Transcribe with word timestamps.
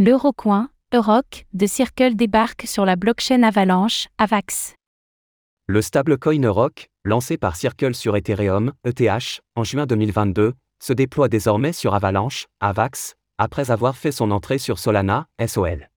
L'Eurocoin, 0.00 0.68
Euroc, 0.94 1.46
de 1.54 1.66
Circle 1.66 2.14
débarque 2.14 2.68
sur 2.68 2.84
la 2.84 2.94
blockchain 2.94 3.42
Avalanche, 3.42 4.06
Avax. 4.16 4.76
Le 5.66 5.82
stablecoin 5.82 6.40
Euroc, 6.40 6.88
lancé 7.04 7.36
par 7.36 7.56
Circle 7.56 7.96
sur 7.96 8.16
Ethereum, 8.16 8.72
ETH, 8.84 9.40
en 9.56 9.64
juin 9.64 9.86
2022, 9.86 10.54
se 10.80 10.92
déploie 10.92 11.26
désormais 11.26 11.72
sur 11.72 11.94
Avalanche, 11.94 12.46
Avax, 12.60 13.16
après 13.38 13.72
avoir 13.72 13.96
fait 13.96 14.12
son 14.12 14.30
entrée 14.30 14.58
sur 14.58 14.78
Solana, 14.78 15.26
SOL. 15.44 15.88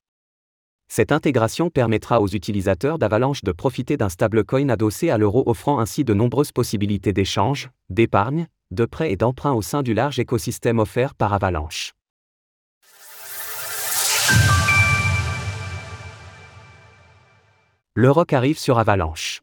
Cette 0.88 1.12
intégration 1.12 1.70
permettra 1.70 2.22
aux 2.22 2.28
utilisateurs 2.28 2.98
d'Avalanche 2.98 3.44
de 3.44 3.52
profiter 3.52 3.98
d'un 3.98 4.10
stablecoin 4.10 4.70
adossé 4.70 5.12
à 5.12 5.20
l'euro 5.20 5.44
offrant 5.46 5.78
ainsi 5.78 6.04
de 6.04 6.16
nombreuses 6.16 6.52
possibilités 6.52 7.14
d'échange, 7.14 7.70
d'épargne, 7.92 8.48
de 8.72 8.86
prêt 8.86 9.12
et 9.12 9.16
d'emprunt 9.16 9.54
au 9.54 9.62
sein 9.62 9.84
du 9.84 9.94
large 9.94 10.18
écosystème 10.18 10.80
offert 10.80 11.14
par 11.14 11.34
Avalanche. 11.34 11.94
L'Euroc 17.94 18.32
arrive 18.32 18.58
sur 18.58 18.80
Avalanche. 18.80 19.42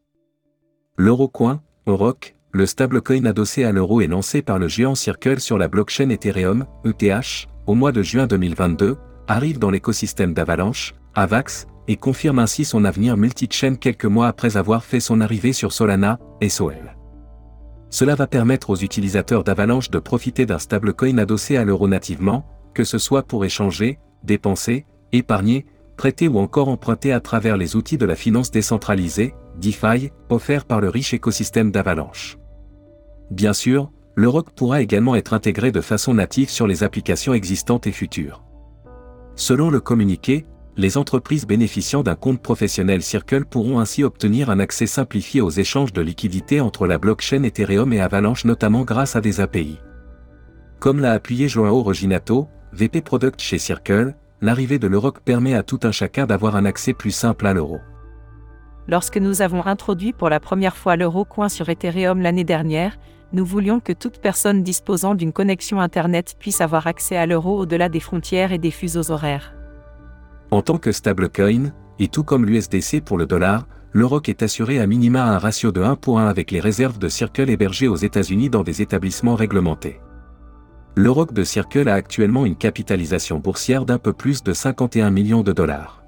L'Eurocoin, 0.97 1.61
Euroc, 1.85 2.35
le 2.51 2.65
stablecoin 2.65 3.25
adossé 3.25 3.63
à 3.63 3.71
l'euro 3.71 4.01
est 4.01 4.07
lancé 4.07 4.41
par 4.41 4.57
le 4.57 4.67
géant 4.67 4.95
Circle 4.95 5.39
sur 5.39 5.59
la 5.59 5.67
blockchain 5.67 6.09
Ethereum, 6.09 6.65
ETH, 6.83 7.47
au 7.67 7.75
mois 7.75 7.91
de 7.91 8.01
juin 8.01 8.25
2022, 8.25 8.97
arrive 9.27 9.59
dans 9.59 9.69
l'écosystème 9.69 10.33
d'Avalanche, 10.33 10.95
Avax, 11.13 11.67
et 11.87 11.95
confirme 11.95 12.39
ainsi 12.39 12.65
son 12.65 12.85
avenir 12.85 13.17
multi-chain 13.17 13.75
quelques 13.75 14.05
mois 14.05 14.27
après 14.27 14.57
avoir 14.57 14.83
fait 14.83 14.99
son 14.99 15.21
arrivée 15.21 15.53
sur 15.53 15.71
Solana, 15.71 16.17
SOL. 16.47 16.95
Cela 17.91 18.15
va 18.15 18.25
permettre 18.25 18.71
aux 18.71 18.77
utilisateurs 18.77 19.43
d'Avalanche 19.43 19.91
de 19.91 19.99
profiter 19.99 20.47
d'un 20.47 20.57
stablecoin 20.57 21.19
adossé 21.19 21.55
à 21.55 21.63
l'euro 21.63 21.87
nativement, 21.87 22.47
que 22.73 22.83
ce 22.83 22.97
soit 22.97 23.21
pour 23.21 23.45
échanger, 23.45 23.99
dépenser, 24.23 24.87
épargner, 25.11 25.67
prêter 25.99 26.29
ou 26.29 26.39
encore 26.39 26.69
emprunter 26.69 27.11
à 27.11 27.19
travers 27.19 27.57
les 27.57 27.75
outils 27.75 27.97
de 27.97 28.05
la 28.05 28.15
finance 28.15 28.51
décentralisée, 28.51 29.35
DeFi, 29.57 30.11
offerts 30.29 30.63
par 30.63 30.79
le 30.79 30.87
riche 30.87 31.13
écosystème 31.13 31.71
d'Avalanche. 31.71 32.37
Bien 33.31 33.51
sûr, 33.51 33.91
l'Euroc 34.15 34.51
pourra 34.55 34.81
également 34.81 35.15
être 35.17 35.33
intégré 35.33 35.73
de 35.73 35.81
façon 35.81 36.13
native 36.13 36.49
sur 36.49 36.67
les 36.67 36.83
applications 36.83 37.33
existantes 37.33 37.85
et 37.85 37.91
futures. 37.91 38.45
Selon 39.35 39.69
le 39.69 39.81
communiqué, 39.81 40.45
les 40.77 40.97
entreprises 40.97 41.45
bénéficiant 41.45 42.01
d'un 42.01 42.15
compte 42.15 42.41
professionnel 42.41 43.01
Circle 43.01 43.43
pourront 43.43 43.79
ainsi 43.79 44.05
obtenir 44.05 44.49
un 44.49 44.61
accès 44.61 44.87
simplifié 44.87 45.41
aux 45.41 45.49
échanges 45.49 45.91
de 45.91 46.01
liquidités 46.01 46.61
entre 46.61 46.87
la 46.87 46.97
blockchain 46.97 47.43
Ethereum 47.43 47.91
et 47.91 47.99
Avalanche 47.99 48.45
notamment 48.45 48.85
grâce 48.85 49.17
à 49.17 49.21
des 49.21 49.41
API. 49.41 49.79
Comme 50.79 51.01
l'a 51.01 51.11
appuyé 51.11 51.49
Joao 51.49 51.83
Roginato, 51.83 52.47
VP 52.71 53.01
Product 53.01 53.41
chez 53.41 53.57
Circle, 53.57 54.15
l'arrivée 54.41 54.79
de 54.79 54.87
l'Euroc 54.87 55.19
permet 55.19 55.53
à 55.53 55.63
tout 55.63 55.79
un 55.83 55.91
chacun 55.91 56.25
d'avoir 56.25 56.55
un 56.55 56.65
accès 56.65 56.93
plus 56.93 57.11
simple 57.11 57.47
à 57.47 57.53
l'euro. 57.53 57.79
Lorsque 58.87 59.17
nous 59.17 59.41
avons 59.41 59.65
introduit 59.65 60.13
pour 60.13 60.29
la 60.29 60.39
première 60.39 60.75
fois 60.75 60.95
l'euro 60.95 61.25
coin 61.25 61.49
sur 61.49 61.69
Ethereum 61.69 62.21
l'année 62.21 62.43
dernière, 62.43 62.97
nous 63.33 63.45
voulions 63.45 63.79
que 63.79 63.93
toute 63.93 64.19
personne 64.19 64.63
disposant 64.63 65.13
d'une 65.13 65.33
connexion 65.33 65.79
Internet 65.79 66.35
puisse 66.39 66.61
avoir 66.61 66.87
accès 66.87 67.15
à 67.15 67.27
l'euro 67.27 67.59
au-delà 67.59 67.87
des 67.89 67.99
frontières 67.99 68.51
et 68.51 68.57
des 68.57 68.71
fuseaux 68.71 69.11
horaires. 69.11 69.53
En 70.49 70.63
tant 70.63 70.79
que 70.79 70.91
stablecoin, 70.91 71.71
et 71.99 72.07
tout 72.07 72.23
comme 72.23 72.45
l'USDC 72.45 73.01
pour 73.05 73.19
le 73.19 73.27
dollar, 73.27 73.67
l'Euroc 73.93 74.29
est 74.29 74.41
assuré 74.41 74.79
à 74.79 74.87
minima 74.87 75.23
un 75.23 75.37
ratio 75.37 75.71
de 75.71 75.81
1 75.81 75.95
pour 75.95 76.19
1 76.19 76.27
avec 76.27 76.49
les 76.49 76.59
réserves 76.59 76.97
de 76.97 77.09
Circle 77.09 77.49
hébergées 77.49 77.87
aux 77.87 77.95
États-Unis 77.95 78.49
dans 78.49 78.63
des 78.63 78.81
établissements 78.81 79.35
réglementés. 79.35 79.99
L'Euroc 81.01 81.31
de 81.31 81.45
Circle 81.45 81.87
a 81.87 81.93
actuellement 81.93 82.45
une 82.45 82.57
capitalisation 82.57 83.39
boursière 83.39 83.85
d'un 83.85 83.99
peu 83.99 84.11
plus 84.11 84.43
de 84.43 84.51
51 84.51 85.11
millions 85.11 85.43
de 85.43 85.53
dollars. 85.53 86.03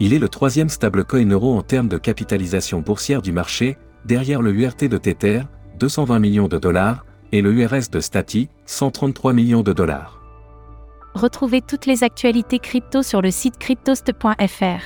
Il 0.00 0.14
est 0.14 0.18
le 0.18 0.30
troisième 0.30 0.70
stablecoin 0.70 1.28
euro 1.28 1.54
en 1.54 1.60
termes 1.60 1.88
de 1.88 1.98
capitalisation 1.98 2.80
boursière 2.80 3.20
du 3.20 3.30
marché, 3.30 3.76
derrière 4.06 4.40
le 4.40 4.54
URT 4.54 4.88
de 4.88 4.96
Tether, 4.96 5.42
220 5.78 6.18
millions 6.18 6.48
de 6.48 6.56
dollars, 6.56 7.04
et 7.32 7.42
le 7.42 7.52
URS 7.52 7.90
de 7.92 8.00
Stati, 8.00 8.48
133 8.64 9.34
millions 9.34 9.62
de 9.62 9.74
dollars. 9.74 10.18
Retrouvez 11.12 11.60
toutes 11.60 11.84
les 11.84 12.02
actualités 12.02 12.58
crypto 12.58 13.02
sur 13.02 13.20
le 13.20 13.30
site 13.30 13.58
cryptost.fr. 13.58 14.80